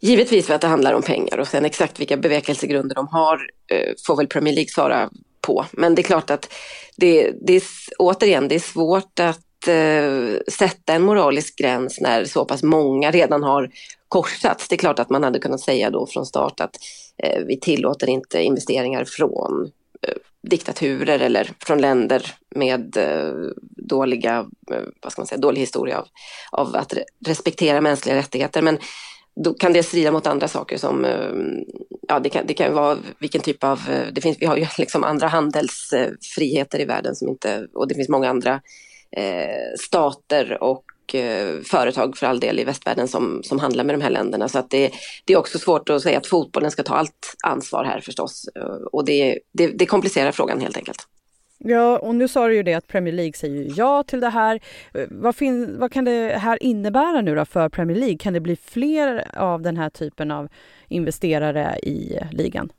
Givetvis 0.00 0.46
för 0.46 0.54
att 0.54 0.60
det 0.60 0.66
handlar 0.66 0.92
om 0.92 1.02
pengar 1.02 1.38
och 1.38 1.48
sen 1.48 1.64
exakt 1.64 2.00
vilka 2.00 2.16
bevekelsegrunder 2.16 2.94
de 2.94 3.08
har 3.08 3.38
eh, 3.72 3.92
får 4.06 4.16
väl 4.16 4.26
Premier 4.26 4.54
League 4.54 4.68
svara 4.68 5.10
på. 5.40 5.66
Men 5.72 5.94
det 5.94 6.00
är 6.00 6.04
klart 6.04 6.30
att 6.30 6.52
det, 6.96 7.32
det 7.46 7.52
är, 7.52 7.62
återigen, 7.98 8.48
det 8.48 8.54
är 8.54 8.58
svårt 8.58 9.20
att 9.20 9.68
eh, 9.68 10.40
sätta 10.48 10.92
en 10.92 11.02
moralisk 11.02 11.58
gräns 11.58 12.00
när 12.00 12.24
så 12.24 12.44
pass 12.44 12.62
många 12.62 13.10
redan 13.10 13.42
har 13.42 13.70
korsats. 14.08 14.68
Det 14.68 14.74
är 14.74 14.78
klart 14.78 14.98
att 14.98 15.10
man 15.10 15.24
hade 15.24 15.38
kunnat 15.38 15.60
säga 15.60 15.90
då 15.90 16.06
från 16.06 16.26
start 16.26 16.60
att 16.60 16.76
eh, 17.22 17.42
vi 17.46 17.60
tillåter 17.60 18.08
inte 18.08 18.42
investeringar 18.42 19.04
från 19.04 19.70
eh, 20.02 20.14
diktaturer 20.42 21.18
eller 21.18 21.50
från 21.66 21.80
länder 21.80 22.34
med 22.54 22.96
eh, 22.96 23.32
dåliga, 23.76 24.46
eh, 24.70 24.82
vad 25.00 25.12
ska 25.12 25.20
man 25.20 25.26
säga, 25.26 25.38
dålig 25.38 25.60
historia 25.60 25.98
av, 25.98 26.06
av 26.50 26.76
att 26.76 26.94
respektera 27.26 27.80
mänskliga 27.80 28.16
rättigheter. 28.16 28.62
Men 28.62 28.78
då 29.44 29.54
kan 29.54 29.72
det 29.72 29.82
strida 29.82 30.12
mot 30.12 30.26
andra 30.26 30.48
saker 30.48 30.76
som, 30.78 31.04
eh, 31.04 31.30
ja 32.08 32.20
det 32.20 32.28
kan, 32.28 32.46
det 32.46 32.54
kan 32.54 32.74
vara 32.74 32.98
vilken 33.18 33.40
typ 33.40 33.64
av, 33.64 33.80
eh, 33.90 34.12
det 34.12 34.20
finns, 34.20 34.36
vi 34.40 34.46
har 34.46 34.56
ju 34.56 34.66
liksom 34.78 35.04
andra 35.04 35.26
handelsfriheter 35.26 36.80
i 36.80 36.84
världen 36.84 37.14
som 37.14 37.28
inte, 37.28 37.66
och 37.74 37.88
det 37.88 37.94
finns 37.94 38.08
många 38.08 38.28
andra 38.28 38.60
eh, 39.16 39.76
stater 39.78 40.62
och 40.62 41.14
eh, 41.14 41.60
företag 41.60 42.16
för 42.16 42.26
all 42.26 42.40
del 42.40 42.58
i 42.58 42.64
västvärlden 42.64 43.08
som, 43.08 43.40
som 43.44 43.58
handlar 43.58 43.84
med 43.84 43.94
de 43.94 44.02
här 44.02 44.10
länderna. 44.10 44.48
Så 44.48 44.58
att 44.58 44.70
det, 44.70 44.90
det 45.24 45.32
är 45.32 45.36
också 45.36 45.58
svårt 45.58 45.90
att 45.90 46.02
säga 46.02 46.18
att 46.18 46.26
fotbollen 46.26 46.70
ska 46.70 46.82
ta 46.82 46.94
allt 46.94 47.36
ansvar 47.44 47.84
här 47.84 48.00
förstås. 48.00 48.48
Eh, 48.56 48.86
och 48.92 49.04
det, 49.04 49.38
det, 49.52 49.66
det 49.66 49.86
komplicerar 49.86 50.32
frågan 50.32 50.60
helt 50.60 50.76
enkelt. 50.76 51.06
Ja, 51.58 51.98
och 51.98 52.14
nu 52.14 52.28
sa 52.28 52.46
du 52.46 52.54
ju 52.54 52.62
det 52.62 52.74
att 52.74 52.86
Premier 52.86 53.14
League 53.14 53.32
säger 53.32 53.72
ja 53.76 54.02
till 54.02 54.20
det 54.20 54.28
här. 54.28 54.60
Vad, 55.10 55.36
fin- 55.36 55.78
vad 55.78 55.92
kan 55.92 56.04
det 56.04 56.38
här 56.38 56.62
innebära 56.62 57.20
nu 57.20 57.34
då 57.34 57.44
för 57.44 57.68
Premier 57.68 57.96
League? 57.98 58.18
Kan 58.18 58.32
det 58.32 58.40
bli 58.40 58.56
fler 58.56 59.24
av 59.36 59.62
den 59.62 59.76
här 59.76 59.90
typen 59.90 60.30
av 60.30 60.48
investerare 60.88 61.78
i 61.82 62.18
ligan? 62.32 62.72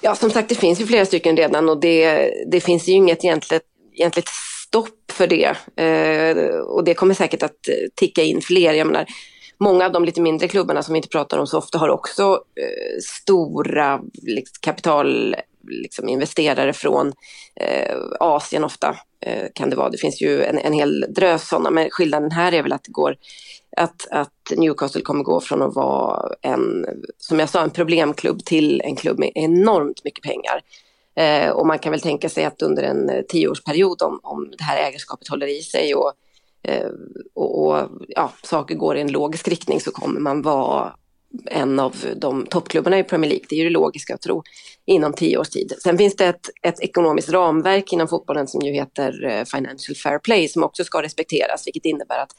Ja, 0.00 0.14
som 0.14 0.30
sagt, 0.30 0.48
det 0.48 0.54
finns 0.54 0.80
ju 0.80 0.86
flera 0.86 1.06
stycken 1.06 1.36
redan 1.36 1.68
och 1.68 1.80
det, 1.80 2.30
det 2.46 2.60
finns 2.60 2.88
ju 2.88 2.92
inget 2.92 3.24
egentligt, 3.24 3.62
egentligt 3.94 4.28
stopp 4.66 5.12
för 5.12 5.26
det. 5.26 5.56
Eh, 5.82 6.58
och 6.58 6.84
det 6.84 6.94
kommer 6.94 7.14
säkert 7.14 7.42
att 7.42 7.58
ticka 7.94 8.22
in 8.22 8.40
fler. 8.40 8.72
Jag 8.72 8.86
menar, 8.86 9.06
många 9.58 9.86
av 9.86 9.92
de 9.92 10.04
lite 10.04 10.20
mindre 10.20 10.48
klubbarna 10.48 10.82
som 10.82 10.92
vi 10.92 10.98
inte 10.98 11.08
pratar 11.08 11.38
om 11.38 11.46
så 11.46 11.58
ofta 11.58 11.78
har 11.78 11.88
också 11.88 12.22
eh, 12.32 13.00
stora 13.02 14.00
liksom, 14.22 14.56
kapital 14.60 15.36
liksom, 15.68 16.08
investerare 16.08 16.72
från 16.72 17.12
eh, 17.60 17.96
Asien 18.20 18.64
ofta. 18.64 18.96
Eh, 19.20 19.46
kan 19.54 19.70
det 19.70 19.76
vara. 19.76 19.90
Det 19.90 19.98
finns 19.98 20.22
ju 20.22 20.44
en, 20.44 20.58
en 20.58 20.72
hel 20.72 21.04
drös 21.08 21.48
sådana, 21.48 21.70
men 21.70 21.90
skillnaden 21.90 22.30
här 22.30 22.52
är 22.52 22.62
väl 22.62 22.72
att 22.72 22.84
det 22.84 22.92
går 22.92 23.16
att, 23.76 24.06
att 24.10 24.52
Newcastle 24.56 25.02
kommer 25.02 25.24
gå 25.24 25.40
från 25.40 25.62
att 25.62 25.74
vara 25.74 26.32
en, 26.42 26.86
som 27.18 27.38
jag 27.38 27.48
sa, 27.48 27.62
en 27.62 27.70
problemklubb 27.70 28.44
till 28.44 28.80
en 28.80 28.96
klubb 28.96 29.18
med 29.18 29.32
enormt 29.34 30.04
mycket 30.04 30.24
pengar. 30.24 30.62
Eh, 31.16 31.50
och 31.50 31.66
man 31.66 31.78
kan 31.78 31.90
väl 31.90 32.00
tänka 32.00 32.28
sig 32.28 32.44
att 32.44 32.62
under 32.62 32.82
en 32.82 33.10
eh, 33.10 33.22
tioårsperiod 33.22 34.02
om, 34.02 34.20
om 34.22 34.50
det 34.58 34.64
här 34.64 34.88
ägarskapet 34.88 35.28
håller 35.28 35.58
i 35.58 35.62
sig 35.62 35.94
och, 35.94 36.12
eh, 36.62 36.90
och, 37.34 37.66
och 37.66 37.88
ja, 38.08 38.32
saker 38.42 38.74
går 38.74 38.96
i 38.96 39.00
en 39.00 39.12
logisk 39.12 39.48
riktning 39.48 39.80
så 39.80 39.90
kommer 39.90 40.20
man 40.20 40.42
vara 40.42 40.94
en 41.46 41.80
av 41.80 41.96
de 42.16 42.46
toppklubbarna 42.46 42.98
i 42.98 43.04
Premier 43.04 43.28
League. 43.30 43.46
Det 43.48 43.54
är 43.54 43.58
ju 43.58 43.64
det 43.64 43.70
logiska 43.70 44.14
att 44.14 44.20
tro 44.20 44.42
inom 44.86 45.12
tio 45.12 45.38
års 45.38 45.48
tid. 45.48 45.72
Sen 45.82 45.98
finns 45.98 46.16
det 46.16 46.26
ett, 46.26 46.50
ett 46.62 46.80
ekonomiskt 46.80 47.28
ramverk 47.28 47.92
inom 47.92 48.08
fotbollen 48.08 48.48
som 48.48 48.60
ju 48.60 48.72
heter 48.72 49.24
eh, 49.24 49.44
Financial 49.44 49.96
Fair 49.96 50.18
Play 50.18 50.48
som 50.48 50.64
också 50.64 50.84
ska 50.84 51.02
respekteras, 51.02 51.66
vilket 51.66 51.84
innebär 51.84 52.18
att 52.18 52.34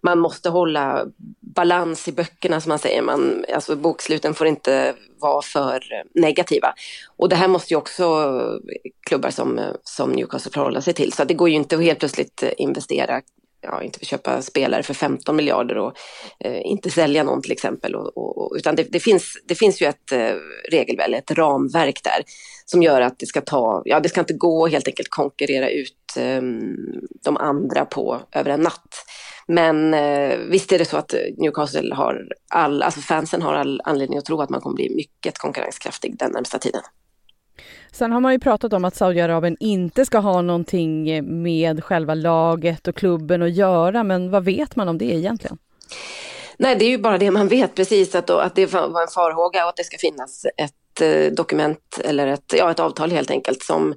man 0.00 0.18
måste 0.18 0.48
hålla 0.48 1.06
balans 1.40 2.08
i 2.08 2.12
böckerna 2.12 2.60
som 2.60 2.68
man 2.68 2.78
säger. 2.78 3.02
Man, 3.02 3.44
alltså 3.54 3.76
boksluten 3.76 4.34
får 4.34 4.46
inte 4.46 4.94
vara 5.20 5.42
för 5.42 5.74
eh, 5.74 6.20
negativa. 6.22 6.74
Och 7.16 7.28
det 7.28 7.36
här 7.36 7.48
måste 7.48 7.74
ju 7.74 7.78
också 7.78 8.04
eh, 8.04 8.90
klubbar 9.06 9.30
som, 9.30 9.60
som 9.84 10.12
Newcastle 10.12 10.52
förhålla 10.52 10.80
sig 10.80 10.94
till. 10.94 11.12
Så 11.12 11.24
det 11.24 11.34
går 11.34 11.48
ju 11.48 11.54
inte 11.54 11.76
att 11.76 11.82
helt 11.82 11.98
plötsligt 11.98 12.42
investera 12.56 13.20
ja, 13.62 13.82
inte 13.82 14.04
köpa 14.04 14.42
spelare 14.42 14.82
för 14.82 14.94
15 14.94 15.36
miljarder 15.36 15.78
och 15.78 15.92
eh, 16.44 16.60
inte 16.64 16.90
sälja 16.90 17.24
någon 17.24 17.42
till 17.42 17.52
exempel. 17.52 17.94
Och, 17.94 18.18
och, 18.18 18.56
utan 18.56 18.76
det, 18.76 18.82
det, 18.82 19.00
finns, 19.00 19.36
det 19.44 19.54
finns 19.54 19.82
ju 19.82 19.86
ett 19.86 20.12
eh, 20.12 20.34
regelverk, 20.70 21.14
ett 21.14 21.30
ramverk 21.30 22.00
där 22.04 22.22
som 22.66 22.82
gör 22.82 23.00
att 23.00 23.18
det 23.18 23.26
ska 23.26 23.40
ta, 23.40 23.82
ja 23.84 24.00
det 24.00 24.08
ska 24.08 24.20
inte 24.20 24.34
gå 24.34 24.66
helt 24.66 24.88
enkelt 24.88 25.08
konkurrera 25.10 25.70
ut 25.70 26.16
eh, 26.16 26.42
de 27.24 27.36
andra 27.36 27.84
på 27.84 28.20
över 28.32 28.50
en 28.50 28.60
natt. 28.60 29.04
Men 29.46 29.94
eh, 29.94 30.38
visst 30.38 30.72
är 30.72 30.78
det 30.78 30.84
så 30.84 30.96
att 30.96 31.14
Newcastle 31.36 31.94
har 31.94 32.28
all, 32.50 32.82
alltså 32.82 33.00
fansen 33.00 33.42
har 33.42 33.54
all 33.54 33.80
anledning 33.84 34.18
att 34.18 34.24
tro 34.24 34.40
att 34.40 34.50
man 34.50 34.60
kommer 34.60 34.76
bli 34.76 34.94
mycket 34.96 35.38
konkurrenskraftig 35.38 36.18
den 36.18 36.32
närmsta 36.32 36.58
tiden. 36.58 36.82
Sen 37.92 38.12
har 38.12 38.20
man 38.20 38.32
ju 38.32 38.38
pratat 38.38 38.72
om 38.72 38.84
att 38.84 38.96
Saudiarabien 38.96 39.56
inte 39.60 40.06
ska 40.06 40.18
ha 40.18 40.42
någonting 40.42 41.24
med 41.42 41.84
själva 41.84 42.14
laget 42.14 42.88
och 42.88 42.96
klubben 42.96 43.42
att 43.42 43.52
göra, 43.52 44.04
men 44.04 44.30
vad 44.30 44.44
vet 44.44 44.76
man 44.76 44.88
om 44.88 44.98
det 44.98 45.04
egentligen? 45.04 45.58
Nej, 46.56 46.76
det 46.76 46.84
är 46.84 46.90
ju 46.90 46.98
bara 46.98 47.18
det 47.18 47.30
man 47.30 47.48
vet 47.48 47.74
precis, 47.74 48.14
att, 48.14 48.26
då, 48.26 48.38
att 48.38 48.54
det 48.54 48.72
var 48.72 49.02
en 49.02 49.08
farhåga 49.08 49.62
och 49.62 49.68
att 49.68 49.76
det 49.76 49.84
ska 49.84 49.98
finnas 49.98 50.46
ett 50.56 51.00
eh, 51.00 51.32
dokument 51.32 52.00
eller 52.04 52.26
ett, 52.26 52.54
ja, 52.56 52.70
ett 52.70 52.80
avtal 52.80 53.10
helt 53.10 53.30
enkelt 53.30 53.62
som, 53.62 53.94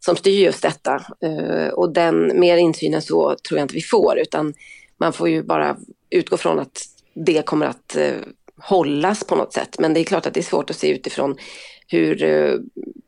som 0.00 0.16
styr 0.16 0.44
just 0.44 0.62
detta. 0.62 1.02
Uh, 1.24 1.68
och 1.68 1.92
den, 1.92 2.40
mer 2.40 2.56
insyn 2.56 2.94
än 2.94 3.02
så 3.02 3.36
tror 3.48 3.58
jag 3.58 3.64
inte 3.64 3.74
vi 3.74 3.82
får, 3.82 4.18
utan 4.18 4.54
man 5.00 5.12
får 5.12 5.28
ju 5.28 5.42
bara 5.42 5.76
utgå 6.10 6.36
från 6.36 6.58
att 6.58 6.82
det 7.14 7.44
kommer 7.44 7.66
att 7.66 7.96
uh, 7.98 8.12
hållas 8.58 9.24
på 9.24 9.36
något 9.36 9.52
sätt. 9.52 9.78
Men 9.78 9.94
det 9.94 10.00
är 10.00 10.04
klart 10.04 10.26
att 10.26 10.34
det 10.34 10.40
är 10.40 10.42
svårt 10.42 10.70
att 10.70 10.76
se 10.76 10.88
utifrån 10.88 11.36
hur 11.88 12.22
eh, 12.22 12.54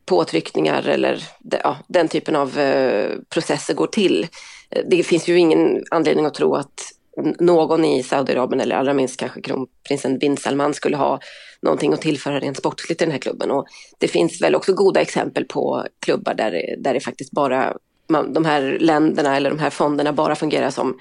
påtryckningar 0.07 0.89
eller 0.89 1.23
ja, 1.51 1.77
den 1.89 2.09
typen 2.09 2.37
av 2.37 2.59
eh, 2.59 3.11
processer 3.29 3.75
går 3.75 3.87
till. 3.87 4.27
Eh, 4.71 4.83
det 4.91 5.03
finns 5.03 5.29
ju 5.29 5.39
ingen 5.39 5.85
anledning 5.91 6.27
att 6.27 6.35
tro 6.35 6.55
att 6.55 6.93
någon 7.41 7.85
i 7.85 8.03
Saudiarabien 8.03 8.61
eller 8.61 8.77
allra 8.77 8.95
minst 8.95 9.21
kanske 9.21 9.41
kronprinsen 9.41 10.19
bin 10.19 10.37
Salman 10.37 10.75
skulle 10.75 10.97
ha 10.97 11.21
någonting 11.63 11.93
att 11.93 12.01
tillföra 12.01 12.41
rent 12.41 12.57
sportsligt 12.57 13.03
i 13.03 13.05
den 13.05 13.13
här 13.13 13.19
klubben. 13.19 13.51
Och 13.51 13.67
det 13.99 14.09
finns 14.09 14.43
väl 14.43 14.55
också 14.55 14.73
goda 14.73 15.01
exempel 15.01 15.45
på 15.45 15.87
klubbar 16.01 16.35
där, 16.35 16.77
där 16.79 16.95
det 16.95 17.01
faktiskt 17.01 17.31
bara, 17.31 17.77
man, 18.09 18.33
de 18.33 18.45
här 18.45 18.79
länderna 18.81 19.37
eller 19.37 19.51
de 19.51 19.59
här 19.59 19.71
fonderna 19.71 20.13
bara 20.13 20.37
fungerar 20.37 20.71
som 20.71 20.99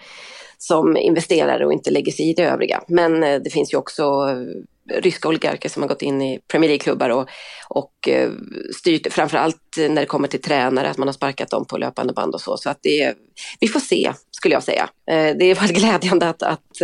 som 0.57 0.97
investerare 0.97 1.65
och 1.65 1.73
inte 1.73 1.91
lägger 1.91 2.11
sig 2.11 2.29
i 2.29 2.33
det 2.33 2.43
övriga. 2.43 2.83
Men 2.87 3.23
eh, 3.23 3.41
det 3.41 3.49
finns 3.49 3.73
ju 3.73 3.77
också 3.77 4.03
eh, 4.03 5.01
ryska 5.01 5.29
oligarker 5.29 5.69
som 5.69 5.81
har 5.81 5.89
gått 5.89 6.01
in 6.01 6.21
i 6.21 6.39
Premier 6.47 6.69
League-klubbar 6.69 7.09
och, 7.09 7.29
och 7.69 8.07
eh, 8.07 8.31
styrt, 8.75 9.13
framförallt 9.13 9.77
när 9.77 10.01
det 10.01 10.05
kommer 10.05 10.27
till 10.27 10.41
tränare, 10.41 10.89
att 10.89 10.97
man 10.97 11.07
har 11.07 11.13
sparkat 11.13 11.49
dem 11.49 11.65
på 11.65 11.77
löpande 11.77 12.13
band 12.13 12.33
och 12.33 12.41
så. 12.41 12.57
Så 12.57 12.69
att 12.69 12.79
det, 12.81 13.13
vi 13.59 13.67
får 13.67 13.79
se, 13.79 14.13
skulle 14.31 14.53
jag 14.55 14.63
säga. 14.63 14.89
Det 15.05 15.45
är 15.45 15.55
varit 15.55 15.71
glädjande 15.77 16.29
att, 16.29 16.43
att 16.43 16.81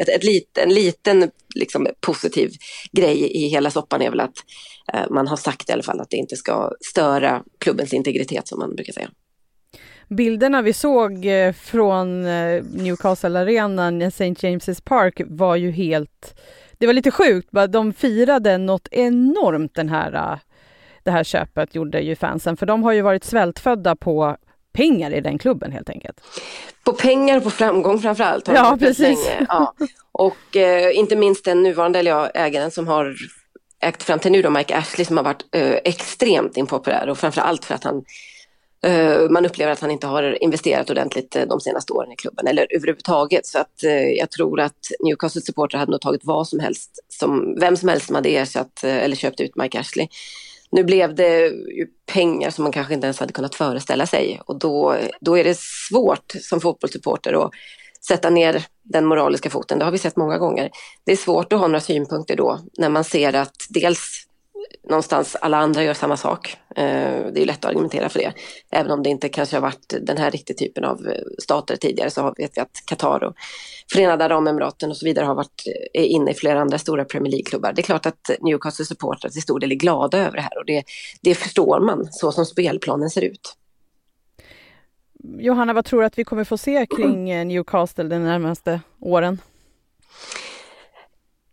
ett, 0.00 0.08
ett 0.08 0.24
lit, 0.24 0.58
en 0.58 0.74
liten 0.74 1.30
liksom, 1.54 1.86
positiv 2.00 2.52
grej 2.92 3.44
i 3.44 3.48
hela 3.48 3.70
soppan 3.70 4.02
är 4.02 4.10
väl 4.10 4.20
att 4.20 4.34
man 5.10 5.28
har 5.28 5.36
sagt 5.36 5.70
i 5.70 5.72
alla 5.72 5.82
fall 5.82 6.00
att 6.00 6.10
det 6.10 6.16
inte 6.16 6.36
ska 6.36 6.72
störa 6.80 7.42
klubbens 7.58 7.92
integritet 7.92 8.48
som 8.48 8.58
man 8.58 8.74
brukar 8.76 8.92
säga 8.92 9.10
bilderna 10.08 10.62
vi 10.62 10.72
såg 10.72 11.26
eh, 11.26 11.52
från 11.52 12.26
eh, 12.26 12.62
Newcastle-arenan, 12.64 14.02
St. 14.02 14.24
James's 14.24 14.82
Park, 14.84 15.20
var 15.26 15.56
ju 15.56 15.70
helt... 15.70 16.40
Det 16.78 16.86
var 16.86 16.92
lite 16.92 17.10
sjukt, 17.10 17.48
de 17.68 17.92
firade 17.92 18.58
något 18.58 18.88
enormt 18.90 19.74
den 19.74 19.88
här, 19.88 20.14
eh, 20.14 20.38
det 21.02 21.10
här 21.10 21.24
köpet, 21.24 21.74
gjorde 21.74 22.00
ju 22.00 22.16
fansen, 22.16 22.56
för 22.56 22.66
de 22.66 22.82
har 22.82 22.92
ju 22.92 23.02
varit 23.02 23.24
svältfödda 23.24 23.96
på 23.96 24.36
pengar 24.72 25.10
i 25.10 25.20
den 25.20 25.38
klubben 25.38 25.72
helt 25.72 25.90
enkelt. 25.90 26.20
På 26.84 26.92
pengar 26.92 27.36
och 27.36 27.42
på 27.42 27.50
framgång 27.50 27.98
framförallt. 27.98 28.48
Ja, 28.48 28.76
precis. 28.80 29.30
Ja. 29.48 29.74
Och 30.12 30.56
eh, 30.56 30.98
inte 30.98 31.16
minst 31.16 31.44
den 31.44 31.62
nuvarande 31.62 31.98
eller 31.98 32.10
ja, 32.10 32.28
ägaren 32.28 32.70
som 32.70 32.88
har 32.88 33.16
ägt 33.80 34.02
fram 34.02 34.18
till 34.18 34.32
nu 34.32 34.42
då, 34.42 34.50
Mike 34.50 34.76
Ashley, 34.76 35.04
som 35.04 35.16
har 35.16 35.24
varit 35.24 35.44
eh, 35.52 35.72
extremt 35.84 36.56
impopulär 36.56 37.08
och 37.08 37.18
framförallt 37.18 37.64
för 37.64 37.74
att 37.74 37.84
han 37.84 38.04
Eh, 38.86 39.30
man 39.30 39.46
upplever 39.46 39.72
att 39.72 39.80
han 39.80 39.90
inte 39.90 40.06
har 40.06 40.42
investerat 40.42 40.90
ordentligt 40.90 41.36
eh, 41.36 41.46
de 41.46 41.60
senaste 41.60 41.92
åren 41.92 42.12
i 42.12 42.16
klubben 42.16 42.46
eller 42.46 42.66
överhuvudtaget. 42.70 43.46
Så 43.46 43.58
att 43.58 43.84
eh, 43.84 44.08
jag 44.08 44.30
tror 44.30 44.60
att 44.60 44.90
Newcastle 45.04 45.40
supporter 45.40 45.78
hade 45.78 45.90
nog 45.90 46.00
tagit 46.00 46.24
vad 46.24 46.48
som 46.48 46.60
helst, 46.60 46.90
som, 47.08 47.56
vem 47.60 47.76
som 47.76 47.88
helst 47.88 48.06
som 48.06 48.14
hade 48.14 48.36
ersatt 48.36 48.84
eller 48.84 49.16
köpt 49.16 49.40
ut 49.40 49.56
Mike 49.56 49.80
Ashley. 49.80 50.08
Nu 50.70 50.84
blev 50.84 51.14
det 51.14 51.46
ju 51.48 51.86
pengar 52.06 52.50
som 52.50 52.62
man 52.62 52.72
kanske 52.72 52.94
inte 52.94 53.06
ens 53.06 53.20
hade 53.20 53.32
kunnat 53.32 53.54
föreställa 53.54 54.06
sig 54.06 54.40
och 54.46 54.58
då, 54.58 54.96
då 55.20 55.38
är 55.38 55.44
det 55.44 55.58
svårt 55.58 56.32
som 56.40 56.60
fotbollssupporter 56.60 57.44
att 57.44 57.50
sätta 58.06 58.30
ner 58.30 58.66
den 58.82 59.06
moraliska 59.06 59.50
foten. 59.50 59.78
Det 59.78 59.84
har 59.84 59.92
vi 59.92 59.98
sett 59.98 60.16
många 60.16 60.38
gånger. 60.38 60.70
Det 61.04 61.12
är 61.12 61.16
svårt 61.16 61.52
att 61.52 61.60
ha 61.60 61.66
några 61.66 61.80
synpunkter 61.80 62.36
då 62.36 62.60
när 62.78 62.88
man 62.88 63.04
ser 63.04 63.32
att 63.32 63.56
dels 63.68 64.26
någonstans 64.88 65.36
alla 65.40 65.56
andra 65.56 65.82
gör 65.82 65.94
samma 65.94 66.16
sak. 66.16 66.56
Eh, 66.76 67.26
det 67.32 67.42
är 67.42 67.46
lätt 67.46 67.64
att 67.64 67.70
argumentera 67.70 68.08
för 68.08 68.18
det. 68.18 68.32
Även 68.70 68.90
om 68.90 69.02
det 69.02 69.10
inte 69.10 69.28
kanske 69.28 69.56
har 69.56 69.60
varit 69.60 69.94
den 70.00 70.16
här 70.16 70.30
riktiga 70.30 70.56
typen 70.56 70.84
av 70.84 71.06
eh, 71.06 71.22
stater 71.38 71.76
tidigare 71.76 72.10
så 72.10 72.34
vet 72.36 72.50
vi 72.56 72.60
att 72.60 72.82
Qatar 72.86 73.24
och 73.24 73.34
Förenade 73.92 74.24
Arabemiraten 74.24 74.90
och 74.90 74.96
så 74.96 75.06
vidare 75.06 75.24
har 75.24 75.34
varit 75.34 75.62
är 75.92 76.04
inne 76.04 76.30
i 76.30 76.34
flera 76.34 76.60
andra 76.60 76.78
stora 76.78 77.04
Premier 77.04 77.30
League-klubbar. 77.30 77.72
Det 77.72 77.80
är 77.80 77.84
klart 77.84 78.06
att 78.06 78.30
Newcastle 78.40 78.84
supportrar 78.84 79.30
till 79.30 79.42
stor 79.42 79.60
del 79.60 79.72
är 79.72 79.76
glada 79.76 80.18
över 80.18 80.36
det 80.36 80.42
här 80.42 80.58
och 80.58 80.66
det, 80.66 80.84
det 81.22 81.34
förstår 81.34 81.80
man 81.80 82.08
så 82.10 82.32
som 82.32 82.46
spelplanen 82.46 83.10
ser 83.10 83.22
ut. 83.22 83.56
Johanna, 85.38 85.72
vad 85.72 85.84
tror 85.84 86.00
du 86.00 86.06
att 86.06 86.18
vi 86.18 86.24
kommer 86.24 86.44
få 86.44 86.58
se 86.58 86.86
kring 86.96 87.48
Newcastle 87.48 88.04
de 88.04 88.18
närmaste 88.18 88.80
åren? 89.00 89.38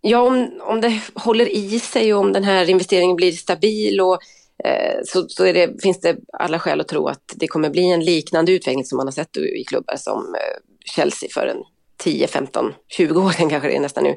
Ja, 0.02 0.22
om, 0.22 0.52
om 0.62 0.82
det 0.82 1.02
håller 1.16 1.56
i 1.56 1.80
sig 1.80 2.14
och 2.14 2.20
om 2.20 2.34
den 2.34 2.44
här 2.44 2.70
investeringen 2.70 3.16
blir 3.16 3.32
stabil 3.32 4.02
och 4.02 4.20
eh, 4.66 5.00
så, 5.06 5.26
så 5.30 5.44
det, 5.44 5.82
finns 5.82 6.02
det 6.02 6.18
alla 6.34 6.60
skäl 6.60 6.82
att 6.82 6.88
tro 6.88 7.08
att 7.08 7.34
det 7.36 7.48
kommer 7.48 7.70
bli 7.70 7.92
en 7.92 8.06
liknande 8.06 8.52
utveckling 8.52 8.86
som 8.86 8.98
man 8.98 9.08
har 9.08 9.12
sett 9.12 9.38
i 9.38 9.64
klubbar 9.68 9.96
som 9.96 10.36
eh, 10.36 10.62
Chelsea 10.96 11.30
för 11.34 11.48
en 11.48 11.64
10, 12.00 12.28
15, 12.28 12.74
20 12.88 13.22
år 13.22 13.30
sedan 13.30 13.50
kanske 13.50 13.68
det 13.70 13.76
är 13.76 13.80
nästan 13.80 14.04
nu. 14.04 14.16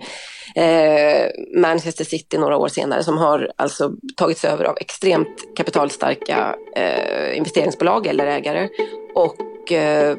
Eh, 0.62 1.30
Manchester 1.60 2.04
City 2.04 2.38
några 2.38 2.56
år 2.56 2.68
senare 2.68 3.04
som 3.04 3.18
har 3.18 3.52
alltså 3.56 3.92
tagits 4.16 4.44
över 4.44 4.64
av 4.64 4.76
extremt 4.80 5.56
kapitalstarka 5.56 6.56
eh, 6.76 7.36
investeringsbolag 7.36 8.06
eller 8.06 8.26
ägare 8.26 8.68
och 9.14 9.72
eh, 9.72 10.16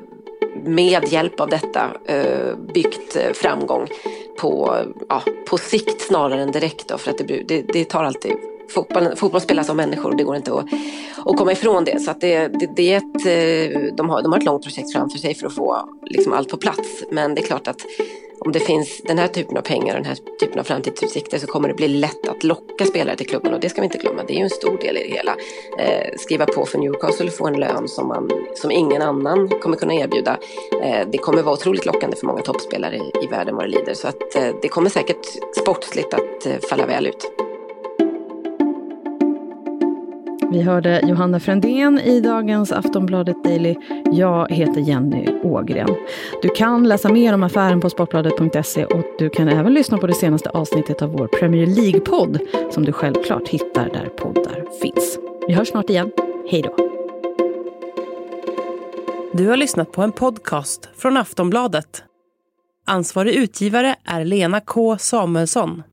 med 0.63 1.07
hjälp 1.07 1.39
av 1.39 1.50
detta 1.50 1.91
eh, 2.05 2.55
byggt 2.73 3.15
eh, 3.15 3.33
framgång 3.33 3.88
på, 4.39 4.77
ja, 5.09 5.21
på 5.50 5.57
sikt 5.57 6.01
snarare 6.01 6.41
än 6.41 6.51
direkt. 6.51 6.88
Då, 6.88 6.97
för 6.97 7.12
att 7.12 7.17
det, 7.17 7.43
det, 7.47 7.62
det, 7.62 7.85
tar 7.85 8.03
alltid 8.03 8.35
fotboll, 8.70 9.15
fotboll 9.15 9.41
spelas 9.41 9.70
av 9.70 9.75
människor, 9.75 10.15
det 10.15 10.24
går 10.24 10.36
inte 10.36 10.53
att, 10.53 10.65
att 11.25 11.38
komma 11.38 11.51
ifrån 11.51 11.84
det. 11.84 12.00
Så 12.00 12.12
att 12.12 12.22
det, 12.22 12.48
det, 12.48 12.70
det 12.75 12.93
är 12.93 12.98
ett, 12.98 13.25
eh, 13.25 13.96
de, 13.96 14.10
har, 14.10 14.22
de 14.22 14.32
har 14.32 14.39
ett 14.39 14.46
långt 14.46 14.63
projekt 14.63 14.93
framför 14.93 15.20
sig 15.20 15.36
för 15.36 15.48
att 15.48 15.55
få 15.55 15.89
liksom 16.05 16.34
allt 16.34 16.50
på 16.50 16.58
plats. 16.58 17.03
Men 17.12 17.36
det 17.36 17.41
är 17.41 17.46
klart 17.46 17.67
att 17.67 17.86
om 18.46 18.51
det 18.51 18.60
finns 18.60 19.01
den 19.03 19.17
här 19.17 19.27
typen 19.27 19.58
av 19.58 19.62
pengar 19.62 19.96
och 19.96 20.01
den 20.01 20.05
här 20.05 20.17
typen 20.39 20.60
av 20.60 20.63
framtidsutsikter 20.63 21.38
så 21.38 21.48
kommer 21.48 21.67
det 21.67 21.74
bli 21.74 21.88
lätt 21.88 22.27
att 22.27 22.43
locka 22.43 22.86
spelare 22.86 23.15
till 23.15 23.27
klubben 23.27 23.53
och 23.53 23.60
det 23.60 23.70
ska 23.70 23.82
vi 23.82 23.86
inte 23.86 23.98
glömma. 23.98 24.24
Det 24.27 24.34
är 24.34 24.38
ju 24.38 24.43
en 24.43 24.50
stor 24.50 24.77
del 24.77 24.98
i 24.98 25.03
det 25.03 25.15
hela. 25.15 25.36
Eh, 25.79 26.17
skriva 26.17 26.46
på 26.46 26.65
för 26.65 26.77
Newcastle 26.77 27.27
och 27.27 27.34
få 27.34 27.48
en 27.48 27.60
lön 27.60 27.88
som, 27.88 28.08
man, 28.08 28.32
som 28.55 28.72
ingen 28.72 29.01
annan 29.01 29.50
kommer 29.50 29.77
kunna 29.77 29.93
erbjuda. 29.93 30.38
Eh, 30.84 31.08
det 31.12 31.17
kommer 31.17 31.41
vara 31.41 31.53
otroligt 31.53 31.86
lockande 31.86 32.15
för 32.17 32.25
många 32.25 32.41
toppspelare 32.41 32.96
i, 32.96 33.12
i 33.24 33.27
världen 33.27 33.55
vad 33.55 33.65
det 33.65 33.70
lider 33.70 33.93
så 33.93 34.08
att 34.08 34.36
eh, 34.36 34.48
det 34.62 34.67
kommer 34.67 34.89
säkert 34.89 35.25
sportsligt 35.62 36.13
att 36.13 36.46
eh, 36.46 36.58
falla 36.70 36.86
väl 36.86 37.08
ut. 37.08 37.52
Vi 40.53 40.62
hörde 40.62 41.01
Johanna 41.03 41.39
Frändén 41.39 42.00
i 42.00 42.19
dagens 42.19 42.72
Aftonbladet 42.72 43.43
Daily. 43.43 43.75
Jag 44.12 44.51
heter 44.51 44.81
Jenny 44.81 45.27
Ågren. 45.43 45.89
Du 46.41 46.50
kan 46.50 46.88
läsa 46.88 47.10
mer 47.10 47.33
om 47.33 47.43
affären 47.43 47.81
på 47.81 47.89
sportbladet.se 47.89 48.86
och 48.86 49.03
du 49.19 49.29
kan 49.29 49.48
även 49.48 49.74
lyssna 49.74 49.98
på 49.98 50.07
det 50.07 50.13
senaste 50.13 50.50
avsnittet 50.50 51.01
av 51.01 51.10
vår 51.10 51.27
Premier 51.27 51.67
League-podd 51.67 52.39
som 52.72 52.86
du 52.86 52.91
självklart 52.91 53.48
hittar 53.48 53.89
där 53.89 54.05
poddar 54.05 54.65
finns. 54.81 55.19
Vi 55.48 55.53
hörs 55.53 55.67
snart 55.67 55.89
igen. 55.89 56.12
Hej 56.50 56.62
då! 56.62 56.75
Du 59.33 59.48
har 59.48 59.57
lyssnat 59.57 59.91
på 59.91 60.01
en 60.01 60.12
podcast 60.12 60.89
från 60.98 61.17
Aftonbladet. 61.17 62.03
Ansvarig 62.88 63.36
utgivare 63.36 63.95
är 64.05 64.25
Lena 64.25 64.60
K 64.60 64.98
Samuelsson. 64.98 65.83